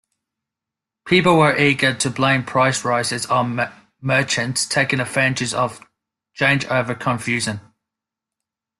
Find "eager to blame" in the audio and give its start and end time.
1.55-2.43